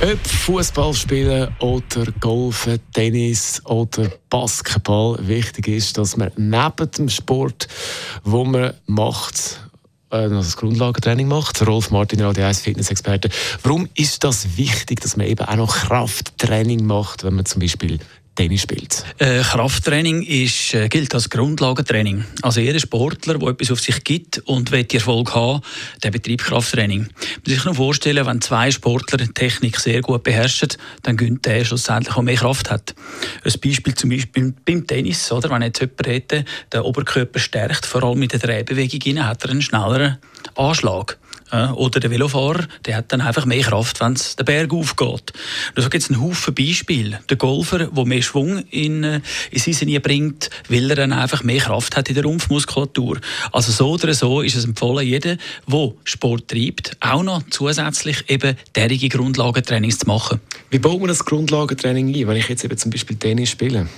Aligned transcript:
Ob 0.00 0.26
Fußball 0.26 0.94
spielen 0.94 1.48
oder 1.58 2.12
Golfen, 2.20 2.78
Tennis 2.92 3.60
oder 3.64 4.08
Basketball, 4.30 5.18
wichtig 5.26 5.66
ist, 5.66 5.98
dass 5.98 6.16
man 6.16 6.30
neben 6.36 6.90
dem 6.96 7.08
Sport, 7.08 7.66
wo 8.22 8.44
man 8.44 8.74
macht, 8.86 9.60
äh, 10.10 10.28
das 10.28 10.56
Grundlagentraining 10.56 11.26
macht. 11.26 11.66
Rolf 11.66 11.90
Martin, 11.90 12.20
Radio 12.20 12.44
1 12.44 12.60
Fitnessexperte. 12.60 13.28
Warum 13.64 13.88
ist 13.96 14.22
das 14.22 14.56
wichtig, 14.56 15.00
dass 15.00 15.16
man 15.16 15.26
eben 15.26 15.44
auch 15.44 15.56
noch 15.56 15.74
Krafttraining 15.74 16.86
macht, 16.86 17.24
wenn 17.24 17.34
man 17.34 17.44
zum 17.44 17.60
Beispiel 17.60 17.98
Tennis 18.38 18.62
spielt? 18.62 19.04
Äh, 19.18 19.40
Krafttraining 19.40 20.22
ist, 20.22 20.72
äh, 20.72 20.88
gilt 20.88 21.12
als 21.12 21.28
Grundlagentraining. 21.28 22.24
Also 22.42 22.60
jeder 22.60 22.78
Sportler, 22.78 23.36
der 23.36 23.48
etwas 23.48 23.72
auf 23.72 23.80
sich 23.80 24.04
gibt 24.04 24.38
und 24.44 24.70
will 24.70 24.86
Erfolg 24.92 25.34
haben, 25.34 25.60
der 26.04 26.12
betreibt 26.12 26.44
Krafttraining. 26.44 27.00
Man 27.00 27.10
muss 27.44 27.52
sich 27.52 27.64
nur 27.64 27.74
vorstellen, 27.74 28.24
wenn 28.24 28.40
zwei 28.40 28.70
Sportler 28.70 29.18
Technik 29.34 29.80
sehr 29.80 30.02
gut 30.02 30.22
beherrschen, 30.22 30.68
dann 31.02 31.16
gönnt 31.16 31.46
der 31.46 31.64
schlussendlich 31.64 32.14
auch 32.14 32.22
mehr 32.22 32.36
Kraft 32.36 32.70
hat. 32.70 32.94
Ein 33.42 33.52
Beispiel 33.60 33.94
zum 33.96 34.10
Beispiel 34.10 34.54
beim 34.64 34.86
Tennis, 34.86 35.32
oder? 35.32 35.50
wenn 35.50 35.62
jetzt 35.62 35.80
jemand 35.80 36.06
hätte, 36.06 36.44
den 36.72 36.80
Oberkörper 36.82 37.40
stärkt, 37.40 37.86
vor 37.86 38.04
allem 38.04 38.20
mit 38.20 38.34
der 38.34 38.38
Drehbewegung, 38.38 39.24
hat 39.24 39.42
er 39.42 39.50
einen 39.50 39.62
schnelleren 39.62 40.18
Anschlag. 40.54 41.18
Oder 41.50 42.00
der 42.00 42.10
Velofahrer, 42.10 42.66
der 42.84 42.96
hat 42.96 43.12
dann 43.12 43.20
einfach 43.20 43.46
mehr 43.46 43.62
Kraft, 43.62 44.00
wenn 44.00 44.12
es 44.12 44.36
den 44.36 44.44
Berg 44.44 44.72
aufgeht. 44.72 45.32
Da 45.74 45.82
gibt 45.82 46.02
es 46.02 46.10
einen 46.10 46.20
Haufen 46.20 46.54
Beispiele. 46.54 47.20
Der 47.28 47.36
Golfer, 47.36 47.86
der 47.86 48.04
mehr 48.04 48.22
Schwung 48.22 48.64
in, 48.70 49.04
äh, 49.04 49.20
in 49.50 49.58
sein 49.58 49.74
Sinne 49.74 50.00
bringt, 50.00 50.50
weil 50.68 50.90
er 50.90 50.96
dann 50.96 51.12
einfach 51.12 51.42
mehr 51.42 51.60
Kraft 51.60 51.96
hat 51.96 52.08
in 52.08 52.14
der 52.14 52.24
Rumpfmuskulatur. 52.24 53.18
Also 53.52 53.72
so 53.72 53.92
oder 53.92 54.14
so 54.14 54.42
ist 54.42 54.56
es 54.56 54.64
empfohlen, 54.64 55.06
jeder, 55.06 55.36
der 55.66 55.92
Sport 56.04 56.48
treibt, 56.48 56.96
auch 57.00 57.22
noch 57.22 57.42
zusätzlich 57.50 58.28
eben 58.28 58.56
derige 58.74 59.08
Grundlagentrainings 59.08 59.98
zu 59.98 60.06
machen. 60.06 60.40
Wie 60.70 60.78
baut 60.78 61.00
man 61.00 61.08
das 61.08 61.24
Grundlagentraining 61.24 62.14
ein, 62.14 62.28
wenn 62.28 62.36
ich 62.36 62.48
jetzt 62.48 62.64
eben 62.64 62.76
zum 62.76 62.90
Beispiel 62.90 63.16
Tennis 63.16 63.50
spiele? 63.50 63.88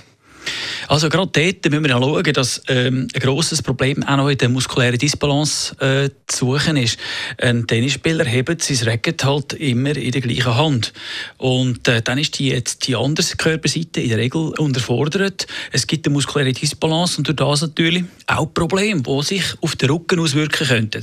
Also 0.87 1.09
gerade 1.09 1.31
dort 1.31 1.71
müssen 1.71 1.83
wir 1.83 1.91
schauen, 1.91 2.33
dass 2.33 2.61
ähm, 2.67 3.07
ein 3.13 3.19
grosses 3.19 3.61
Problem 3.61 4.03
auch 4.03 4.17
noch 4.17 4.29
in 4.29 4.37
der 4.37 4.49
muskulären 4.49 4.97
Disbalance 4.97 5.75
äh, 5.79 6.09
zu 6.27 6.57
suchen 6.57 6.77
ist. 6.77 6.97
Ein 7.39 7.67
Tennisspieler 7.67 8.25
hebt 8.25 8.61
sein 8.61 8.87
Racket 8.87 9.23
halt 9.23 9.53
immer 9.53 9.95
in 9.95 10.11
der 10.11 10.21
gleichen 10.21 10.55
Hand. 10.55 10.93
Und 11.37 11.87
äh, 11.87 12.01
dann 12.01 12.17
ist 12.17 12.39
die, 12.39 12.49
jetzt 12.49 12.87
die 12.87 12.95
andere 12.95 13.25
Körperseite 13.37 14.01
in 14.01 14.09
der 14.09 14.17
Regel 14.17 14.53
unterfordert. 14.57 15.47
Es 15.71 15.87
gibt 15.87 16.05
eine 16.05 16.13
muskuläre 16.13 16.51
Disbalance 16.51 17.17
und 17.17 17.27
durch 17.27 17.37
das 17.37 17.61
natürlich 17.61 18.03
auch 18.27 18.53
Probleme, 18.53 19.01
die 19.01 19.23
sich 19.23 19.43
auf 19.61 19.75
den 19.75 19.89
Rücken 19.89 20.19
auswirken 20.19 20.67
könnten. 20.67 21.01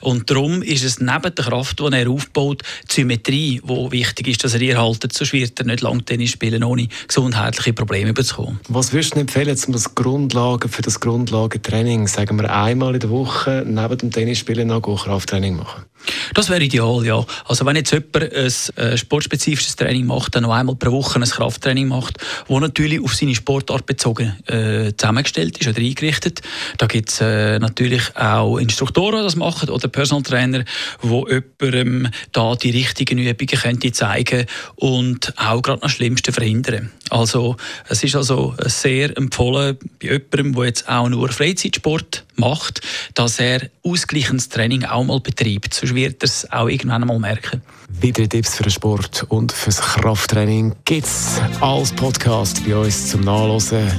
Und 0.00 0.30
darum 0.30 0.62
ist 0.62 0.84
es 0.84 1.00
neben 1.00 1.34
der 1.34 1.44
Kraft, 1.44 1.80
die 1.80 1.92
er 1.92 2.10
aufbaut, 2.10 2.62
die 2.90 2.94
Symmetrie, 2.94 3.60
die 3.62 3.92
wichtig 3.92 4.28
ist, 4.28 4.44
dass 4.44 4.54
er 4.54 4.62
erhaltet. 4.62 5.12
Sonst 5.12 5.32
wird 5.32 5.58
er 5.58 5.66
nicht 5.66 5.82
lang 5.82 6.04
Tennis 6.04 6.30
spielen, 6.30 6.64
ohne 6.64 6.88
gesundheitliche 7.06 7.72
Probleme 7.72 8.14
zu 8.14 8.36
bekommen. 8.36 8.60
Was 8.68 8.87
würdest 8.92 9.14
du 9.14 9.20
empfehlen, 9.20 9.58
um 9.66 9.72
das 9.72 9.94
Grundlagen, 9.94 10.68
für 10.68 10.82
das 10.82 11.00
Grundlagentraining, 11.00 12.06
sagen 12.06 12.38
wir 12.38 12.54
einmal 12.54 12.94
in 12.94 13.00
der 13.00 13.10
Woche, 13.10 13.64
neben 13.66 13.98
dem 13.98 14.10
Tennisspielen 14.10 14.68
noch 14.68 14.82
Krafttraining 14.82 15.56
machen? 15.56 15.84
Das 16.34 16.50
wäre 16.50 16.62
ideal, 16.62 17.04
ja. 17.04 17.24
Also 17.46 17.64
wenn 17.66 17.76
jetzt 17.76 17.92
jemand 17.92 18.32
ein 18.32 18.52
äh, 18.76 18.96
sportspezifisches 18.96 19.76
Training 19.76 20.06
macht, 20.06 20.34
dann 20.34 20.42
noch 20.42 20.52
einmal 20.52 20.76
pro 20.76 20.92
Woche 20.92 21.18
ein 21.18 21.24
Krafttraining 21.24 21.88
macht, 21.88 22.18
wo 22.46 22.60
natürlich 22.60 23.02
auf 23.02 23.14
seine 23.14 23.34
Sportart 23.34 23.86
bezogen 23.86 24.36
äh, 24.46 24.92
zusammengestellt 24.96 25.58
ist 25.58 25.68
oder 25.68 25.78
eingerichtet. 25.78 26.40
Da 26.78 26.86
gibt 26.86 27.10
es 27.10 27.20
äh, 27.20 27.58
natürlich 27.58 28.16
auch 28.16 28.58
Instruktoren, 28.58 29.18
die 29.18 29.24
das 29.24 29.36
machen 29.36 29.70
oder 29.70 29.88
Personal 29.88 30.22
Trainer, 30.22 30.64
wo 31.00 31.26
jemandem 31.28 32.08
da 32.32 32.54
die 32.54 32.70
richtigen 32.70 33.18
Übungen 33.18 33.48
könnte 33.48 33.92
zeigen 33.92 34.46
und 34.76 35.32
auch 35.36 35.62
gerade 35.62 35.80
das 35.80 35.92
Schlimmste 35.92 36.32
verhindern. 36.32 36.90
Also 37.10 37.56
es 37.88 38.04
ist 38.04 38.16
also 38.16 38.54
sehr 38.60 39.16
empfohlen 39.16 39.78
bei 40.00 40.08
jemandem, 40.08 40.54
der 40.54 40.64
jetzt 40.66 40.88
auch 40.88 41.08
nur 41.08 41.28
Freizeitsport 41.28 42.24
macht, 42.38 42.80
dass 43.14 43.38
er 43.38 43.68
ausgleichendes 43.84 44.48
Training 44.48 44.84
auch 44.84 45.04
mal 45.04 45.20
betreibt. 45.20 45.74
Sonst 45.74 45.94
wird 45.94 46.22
er 46.22 46.26
es 46.26 46.50
auch 46.50 46.68
irgendwann 46.68 47.02
einmal 47.02 47.18
merken. 47.18 47.62
Weitere 48.00 48.28
Tipps 48.28 48.56
für 48.56 48.62
den 48.62 48.72
Sport 48.72 49.26
und 49.28 49.52
fürs 49.52 49.80
Krafttraining 49.80 50.74
gibt 50.84 51.06
es 51.06 51.40
als 51.60 51.92
Podcast 51.92 52.64
bei 52.64 52.76
uns 52.76 53.08
zum 53.08 53.22
Nachlesen 53.22 53.90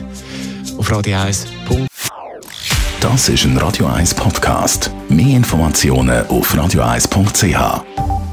auf 0.78 0.92
radio1. 0.92 1.46
Das 3.02 3.30
ist 3.30 3.46
ein 3.46 3.58
Radio 3.58 3.88
1 3.88 4.14
Podcast. 4.14 4.92
Mehr 5.08 5.38
Informationen 5.38 6.28
auf 6.28 6.54
radio1.ch. 6.54 8.29